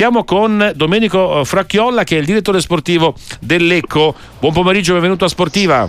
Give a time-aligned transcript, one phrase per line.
[0.00, 4.14] siamo con Domenico Fracchiolla che è il direttore sportivo dell'Ecco.
[4.38, 5.86] Buon pomeriggio, benvenuto a Sportiva.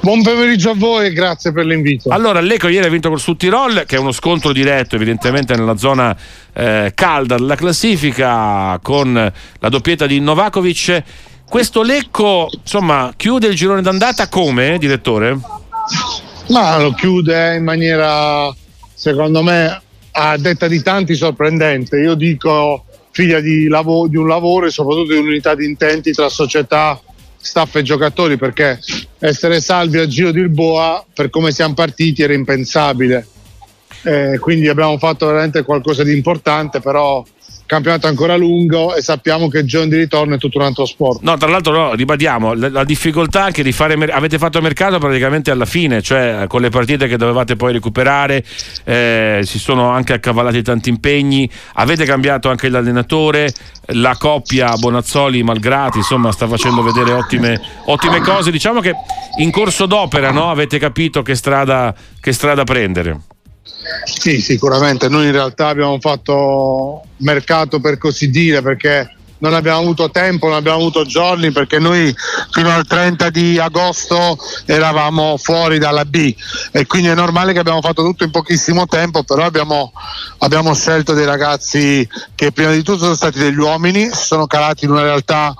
[0.00, 2.08] Buon pomeriggio a voi e grazie per l'invito.
[2.08, 6.16] Allora, l'Eco ieri ha vinto col Sud che è uno scontro diretto, evidentemente nella zona
[6.54, 11.02] eh, calda della classifica, con la doppietta di Novakovic.
[11.46, 15.38] Questo Lecco, insomma, chiude il girone d'andata come, direttore?
[16.48, 18.50] Ma lo chiude in maniera,
[18.94, 19.82] secondo me,
[20.12, 21.98] a detta di tanti, sorprendente.
[21.98, 22.84] Io dico
[23.18, 27.00] figlia di, lav- di un lavoro e soprattutto di un'unità di intenti tra società
[27.36, 28.78] staff e giocatori perché
[29.18, 33.26] essere salvi al giro di Boa per come siamo partiti era impensabile.
[34.04, 37.24] Eh, quindi abbiamo fatto veramente qualcosa di importante, però
[37.68, 41.20] campionato ancora lungo e sappiamo che il giorno di ritorno è tutto un altro sport.
[41.20, 45.50] No, tra l'altro no, ribadiamo la, la, difficoltà anche di fare avete fatto mercato praticamente
[45.50, 48.42] alla fine, cioè con le partite che dovevate poi recuperare,
[48.84, 53.52] eh, si sono anche accavallati tanti impegni, avete cambiato anche l'allenatore,
[53.88, 58.50] la coppia Bonazzoli Malgrati, insomma, sta facendo vedere ottime, ottime cose.
[58.50, 58.94] Diciamo che
[59.40, 63.20] in corso d'opera no, avete capito che strada, che strada prendere.
[64.04, 65.08] Sì, sicuramente.
[65.08, 70.56] Noi in realtà abbiamo fatto mercato per così dire perché non abbiamo avuto tempo, non
[70.56, 72.14] abbiamo avuto giorni perché noi
[72.50, 76.34] fino al 30 di agosto eravamo fuori dalla B
[76.72, 79.92] e quindi è normale che abbiamo fatto tutto in pochissimo tempo, però abbiamo,
[80.38, 84.84] abbiamo scelto dei ragazzi che prima di tutto sono stati degli uomini, si sono calati
[84.84, 85.54] in una realtà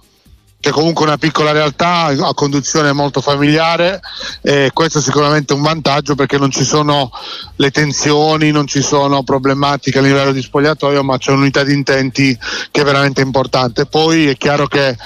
[0.61, 4.01] che comunque una piccola realtà a conduzione molto familiare
[4.43, 7.13] e questo è sicuramente un vantaggio perché non ci sono
[7.57, 12.37] le tensioni, non ci sono problematiche a livello di spogliatoio, ma c'è un'unità di intenti
[12.73, 13.87] che è veramente importante.
[13.87, 14.97] Poi è chiaro che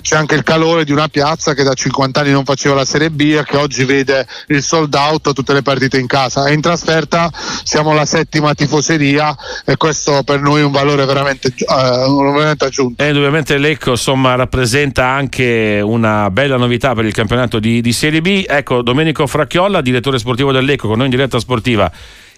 [0.00, 3.10] c'è anche il calore di una piazza che da 50 anni non faceva la Serie
[3.10, 6.46] B e che oggi vede il sold out tutte le partite in casa.
[6.46, 7.32] E in trasferta
[7.64, 13.02] siamo la settima tifoseria e questo per noi è un valore veramente, uh, veramente aggiunto.
[13.02, 17.92] E indubbiamente l'Ecco insomma rappresenta aspetta anche una bella novità per il campionato di, di
[17.92, 18.44] Serie B.
[18.46, 21.90] Ecco, Domenico Fracchiolla, direttore sportivo dell'Eco, con noi in diretta sportiva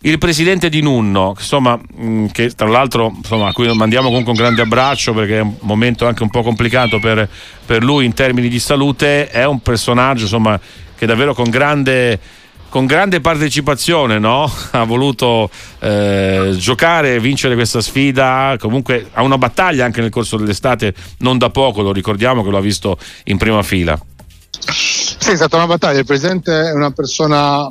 [0.05, 4.39] il presidente di Nunno, insomma, mm, che tra l'altro insomma, a cui mandiamo comunque un
[4.39, 7.29] grande abbraccio perché è un momento anche un po' complicato per,
[7.65, 10.59] per lui in termini di salute, è un personaggio insomma,
[10.97, 12.19] che davvero con grande
[12.73, 14.51] con grande partecipazione no?
[14.73, 20.39] ha voluto eh, giocare e vincere questa sfida, comunque ha una battaglia anche nel corso
[20.39, 24.01] dell'estate, non da poco, lo ricordiamo che lo ha visto in prima fila.
[24.59, 27.71] Sì, è stata una battaglia, il Presidente è una persona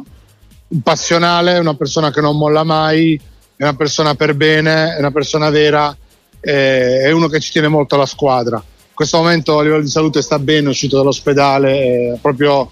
[0.84, 3.20] passionale, una persona che non molla mai,
[3.56, 5.98] è una persona per bene, è una persona vera,
[6.40, 8.58] è uno che ci tiene molto alla squadra.
[8.58, 12.70] In questo momento a livello di salute sta bene, è uscito dall'ospedale, è proprio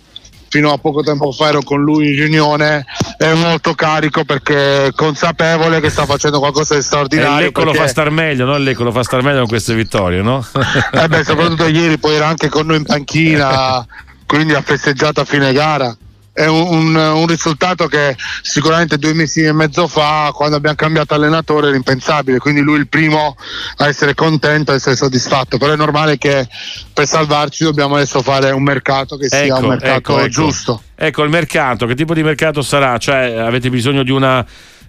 [0.50, 2.86] fino a poco tempo fa ero con lui in riunione
[3.18, 7.38] è molto carico perché è consapevole che sta facendo qualcosa di straordinario.
[7.38, 7.78] E l'Ecco perché...
[7.78, 8.58] lo fa star meglio, no?
[8.58, 10.46] L'Ecco lo fa star meglio con queste vittorie, no?
[10.94, 13.86] eh beh, soprattutto ieri poi era anche con noi in panchina,
[14.26, 15.96] quindi ha festeggiato a fine gara
[16.40, 21.68] è un, un, risultato che sicuramente due mesi e mezzo fa, quando abbiamo cambiato allenatore,
[21.68, 22.38] era impensabile.
[22.38, 23.36] Quindi lui è il primo
[23.78, 25.58] a essere contento, a essere soddisfatto.
[25.58, 26.48] Però è normale che
[26.94, 30.30] per salvarci dobbiamo adesso fare un mercato che sia ecco, un mercato ecco, ecco.
[30.30, 30.82] giusto.
[30.96, 32.98] Ecco il mercato, che tipo di mercato sarà?
[32.98, 34.46] Cioè avete bisogno di una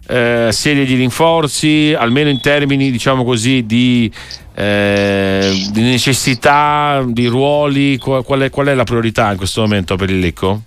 [0.07, 4.09] eh, serie di rinforzi, almeno in termini diciamo così di,
[4.55, 7.99] eh, di necessità, di ruoli?
[7.99, 10.63] Qual è, qual è la priorità in questo momento per il Lecco?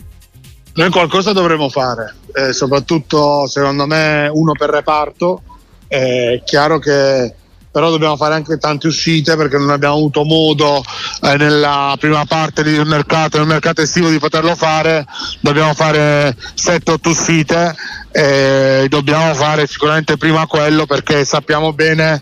[0.75, 5.44] Noi qualcosa dovremo fare, eh, soprattutto secondo me uno per reparto.
[5.88, 7.35] È chiaro che
[7.73, 10.84] però dobbiamo fare anche tante uscite perché non abbiamo avuto modo
[11.22, 15.06] eh, nella prima parte del mercato, nel mercato estivo di poterlo fare.
[15.39, 17.75] Dobbiamo fare 7-8 uscite
[18.11, 22.22] e dobbiamo fare sicuramente prima quello perché sappiamo bene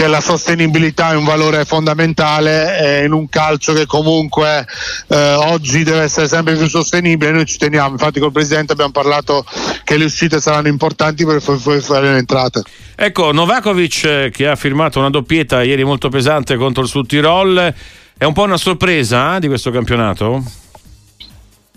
[0.00, 4.66] che la sostenibilità è un valore fondamentale in un calcio che comunque
[5.08, 7.32] eh, oggi deve essere sempre più sostenibile.
[7.32, 9.44] Noi ci teniamo, infatti col Presidente abbiamo parlato
[9.84, 12.62] che le uscite saranno importanti per fare le entrate.
[12.96, 17.74] Ecco, Novakovic eh, che ha firmato una doppietta ieri molto pesante contro il Sud Tirol,
[18.16, 20.42] è un po' una sorpresa eh, di questo campionato?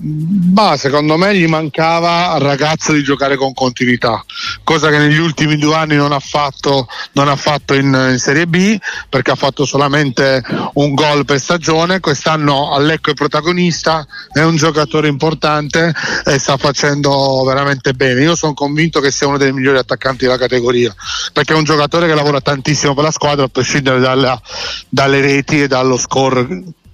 [0.05, 4.21] Bah, secondo me gli mancava al ragazzo di giocare con continuità,
[4.65, 8.45] cosa che negli ultimi due anni non ha fatto, non ha fatto in, in, Serie
[8.45, 8.77] B
[9.07, 12.01] perché ha fatto solamente un gol per stagione.
[12.01, 15.93] Quest'anno Allecco è protagonista, è un giocatore importante
[16.25, 18.23] e sta facendo veramente bene.
[18.23, 20.93] Io sono convinto che sia uno dei migliori attaccanti della categoria
[21.31, 24.37] perché è un giocatore che lavora tantissimo per la squadra a prescindere dalla,
[24.89, 26.45] dalle reti e dallo score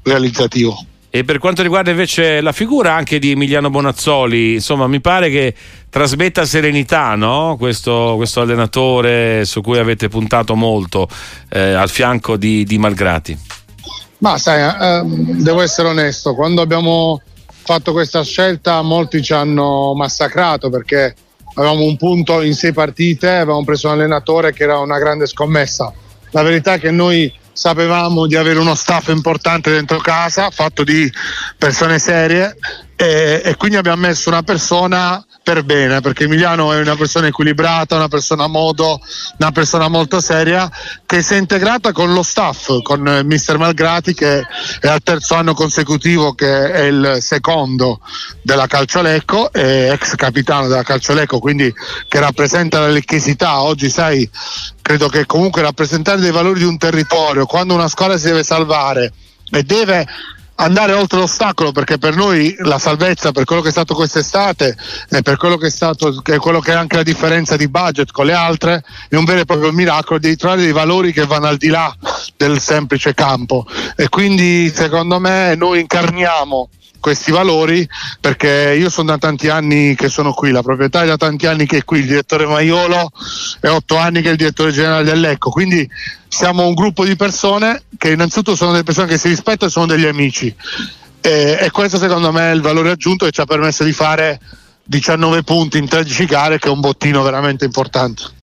[0.04, 0.86] realizzativo.
[1.12, 5.56] E per quanto riguarda invece la figura anche di Emiliano Bonazzoli, insomma, mi pare che
[5.90, 7.56] trasmetta serenità, no?
[7.58, 11.08] questo, questo, allenatore su cui avete puntato molto
[11.50, 13.36] eh, al fianco di, di, Malgrati.
[14.20, 15.02] Ma sai, eh,
[15.42, 21.16] devo essere onesto, quando abbiamo fatto questa scelta molti ci hanno massacrato perché
[21.56, 25.92] avevamo un punto in sei partite, avevamo preso un allenatore che era una grande scommessa.
[26.32, 31.12] La verità è che noi sapevamo di avere uno staff importante dentro casa, fatto di
[31.58, 32.56] persone serie
[33.02, 37.96] e, e quindi abbiamo messo una persona per bene, perché Emiliano è una persona equilibrata,
[37.96, 39.00] una persona a modo,
[39.38, 40.70] una persona molto seria
[41.06, 44.46] che si è integrata con lo staff, con Mister Malgrati che
[44.82, 48.02] è al terzo anno consecutivo che è il secondo
[48.42, 51.74] della Calciolecco, ex capitano della Calciolecco, quindi
[52.10, 53.62] che rappresenta la lecchesità.
[53.62, 54.30] Oggi sai,
[54.82, 59.14] credo che comunque rappresentare dei valori di un territorio, quando una scuola si deve salvare
[59.52, 60.06] e deve
[60.60, 64.76] andare oltre l'ostacolo perché per noi la salvezza per quello che è stato quest'estate
[65.10, 67.68] e per quello che è stato che è quello che è anche la differenza di
[67.70, 70.20] budget con le altre è un vero e proprio miracolo.
[70.20, 71.94] Di trovare dei valori che vanno al di là
[72.36, 73.66] del semplice campo.
[73.96, 77.88] E quindi secondo me noi incarniamo questi valori
[78.20, 81.66] perché io sono da tanti anni che sono qui, la proprietà è da tanti anni
[81.66, 83.12] che è qui, il direttore Maiolo
[83.60, 85.90] è otto anni che è il direttore generale dell'Ecco, quindi
[86.28, 89.86] siamo un gruppo di persone che innanzitutto sono delle persone che si rispettano e sono
[89.86, 90.56] degli amici
[91.22, 94.40] e, e questo secondo me è il valore aggiunto che ci ha permesso di fare
[94.84, 98.38] 19 punti in 13 gare che è un bottino veramente importante.